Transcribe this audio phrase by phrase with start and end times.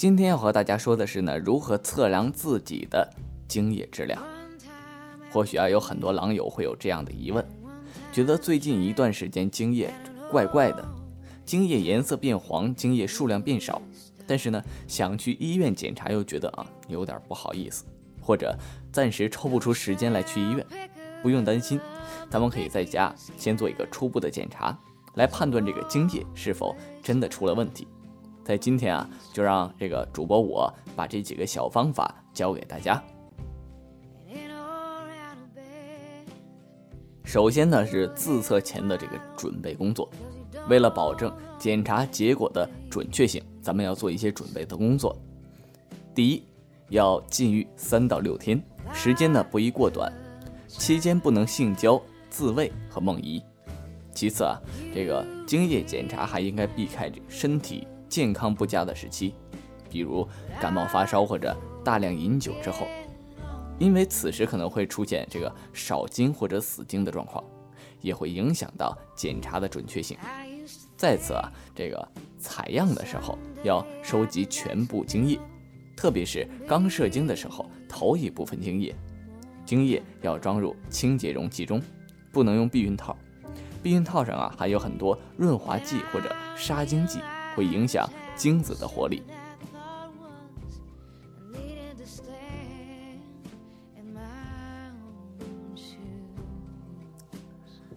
[0.00, 3.06] 今天要和大家说的是呢，如何测量自己的
[3.46, 4.18] 精液质量。
[5.30, 7.46] 或许啊，有很多狼友会有这样的疑问，
[8.10, 9.92] 觉得最近一段时间精液
[10.30, 10.82] 怪怪的，
[11.44, 13.82] 精液颜色变黄，精液数量变少，
[14.26, 17.84] 但是呢，想去医院检查又觉得啊有点不好意思，
[18.22, 18.58] 或者
[18.90, 20.66] 暂时抽不出时间来去医院。
[21.22, 21.78] 不用担心，
[22.30, 24.74] 咱们可以在家先做一个初步的检查，
[25.16, 27.86] 来判断这个精液是否真的出了问题。
[28.50, 33.00] 在今天啊，就让这个主播我把这几个小方法教给大家。
[37.22, 40.10] 首先呢是自测前的这个准备工作，
[40.68, 45.16] 为了保证检查结果的准确性，咱们要做一些准备的工作。
[46.12, 46.42] 第一，
[46.88, 48.60] 要禁欲三到六天，
[48.92, 50.12] 时间呢不宜过短，
[50.66, 53.40] 期间不能性交、自慰和梦遗。
[54.12, 54.60] 其次啊，
[54.92, 57.86] 这个精液检查还应该避开这身体。
[58.10, 59.34] 健康不佳的时期，
[59.88, 60.28] 比如
[60.60, 62.86] 感冒发烧或者大量饮酒之后，
[63.78, 67.42] 因为此时可能会出现这个少精或者死精的状况，
[68.00, 70.18] 也会影响到检查的准确性。
[70.96, 75.38] 再次啊，这个采样的时候要收集全部精液，
[75.96, 78.94] 特别是刚射精的时候，头一部分精液，
[79.64, 81.80] 精液要装入清洁容器中，
[82.30, 83.16] 不能用避孕套，
[83.82, 87.20] 避孕套上啊还有很多润滑剂或者杀精剂。
[87.54, 89.22] 会影响精子的活力。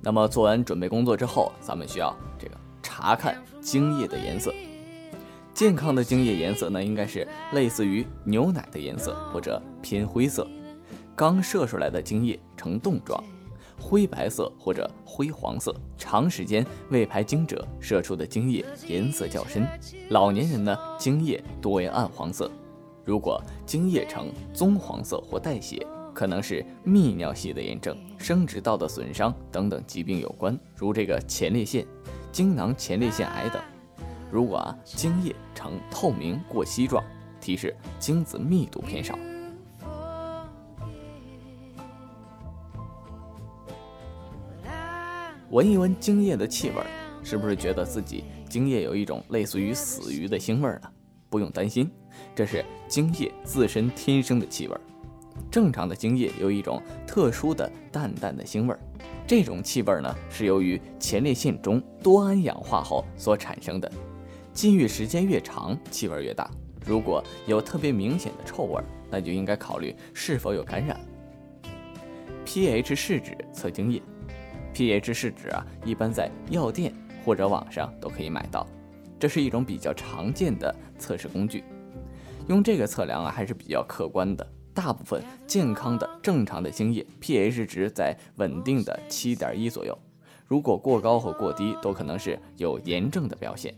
[0.00, 4.54] 那么做完准备工作之后，咱们需要这个查看精液的颜色。
[5.52, 10.48] 健康的精液颜色呢，应该是类似于牛奶的颜色或者偏灰色。
[11.16, 13.22] 刚射出来的精液呈冻状。
[13.80, 19.66] 灰白色或者灰黄色，长时间未排精者射出的精液颜色较深。
[20.10, 22.50] 老年人呢，精液多为暗黄色。
[23.04, 31.86] 如果精液呈棕黄色或带血，可能是泌尿系的炎症、生殖道的损伤等等疾病有关，如这个前列腺、
[32.32, 33.62] 精囊前列腺癌等。
[34.30, 37.02] 如果啊，精液呈透明过稀状，
[37.40, 39.18] 提示精子密度偏少。
[45.50, 46.74] 闻一闻精液的气味，
[47.22, 50.82] 是不是觉得自己精液有一种类似于死鱼的腥味呢？
[51.30, 51.90] 不用担心，
[52.34, 54.76] 这是精液自身天生的气味。
[55.50, 58.76] 正常的精液有一种特殊的淡淡的腥味，
[59.26, 63.90] 这种气味呢是由于前列腺中多胺氧化后所产生的。
[64.52, 66.50] 禁欲时间越长，气味越大。
[66.84, 71.00] 如果有特别明显的臭味，那就应该考虑是否有感染。
[72.44, 74.02] pH 试纸测精液。
[74.78, 76.94] pH 试纸啊，一般在药店
[77.24, 78.64] 或者网上都可以买到，
[79.18, 81.64] 这是一种比较常见的测试工具。
[82.46, 84.46] 用这个测量啊，还是比较客观的。
[84.72, 89.98] 大部分健康的、正常的精液 pH 值在稳定的七点一左右，
[90.46, 93.74] 如果过高或过低，都可能是有炎症的表现。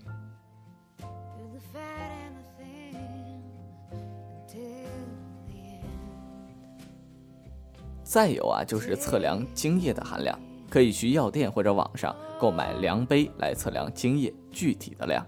[8.05, 10.39] 再有啊，就是测量精液的含量。
[10.71, 15.27] 可以去药店或者网上购买量杯来测量精液具体的量。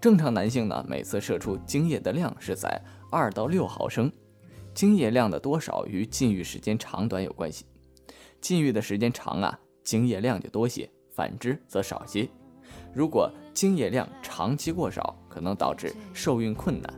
[0.00, 4.10] 正常男性呢，每次射出精液的量是在二到六毫升。
[4.74, 7.66] 精液量的多少与禁欲时间长短有关系。
[8.40, 12.28] 禁欲的时间长啊，精液量就多些；反之则少些。
[12.92, 16.90] 如果精液量长期过少，可能导致受孕困难；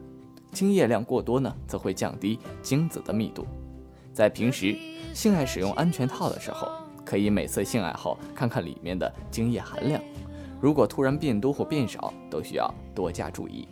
[0.53, 3.45] 精液量过多呢，则会降低精子的密度。
[4.13, 4.79] 在平时
[5.13, 6.84] 性爱使用安全套的时候。
[7.15, 10.03] 可以每次性爱后看看里面的精液含量，
[10.61, 13.69] 如果突然变多或变少，都需要多加注意。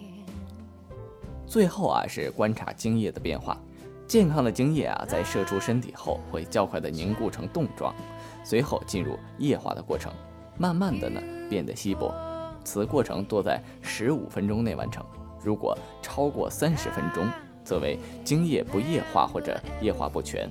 [1.44, 3.60] 最后啊是观察精液的变化，
[4.06, 7.92] 健康的精液啊在射出身体后会较快的凝固成冻状，
[8.44, 10.12] 随后进入液化的过程，
[10.56, 11.20] 慢慢的呢
[11.50, 12.14] 变得稀薄，
[12.62, 15.04] 此过程多在十五分钟内完成。
[15.42, 17.26] 如果超过三十分钟，
[17.64, 20.48] 则为精液不液化或者液化不全。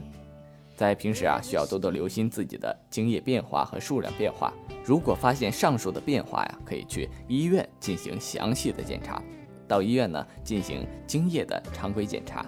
[0.82, 4.52] 在平时啊，需要多多留心自己的精液变化和数量变化。
[4.84, 9.22] 如果发现上述的变化呀，可以去医院进行详细的检查。
[9.68, 12.44] 到医院呢，进行精液的常规检查。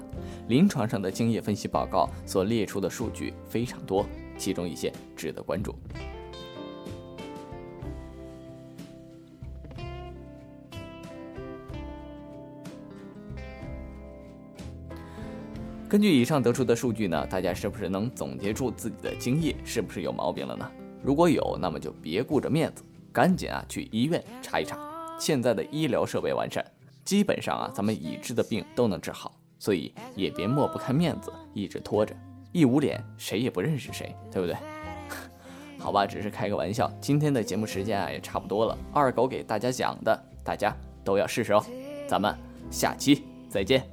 [0.47, 4.03] 临床上的精液分析报告所列出的数据非常多，
[4.36, 5.75] 其中一些值得关注。
[15.94, 20.68] 根据以上得出的数据呢，大家是不是能总结出自己的精液是不是有毛病了呢？
[21.04, 24.75] 如果有，那么就别顾着面子，赶紧啊去医院查一查。
[25.19, 26.66] 现在的医疗设备完善，
[27.06, 32.16] 基本上啊，咱们已知的病都能治好，所以也别抹不开面子，一直拖着，
[32.51, 34.57] 一捂脸谁也不认识谁，对不对？
[35.78, 36.92] 好吧，只是开个玩笑。
[37.00, 41.63] 今天的节目时间啊也差不多了，二狗给大家讲的，大家都要试试哦。
[42.07, 42.36] 咱们
[42.72, 43.93] 下期再见。